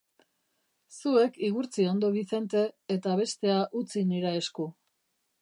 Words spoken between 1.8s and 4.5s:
ondo Vicente eta bestea utzi nire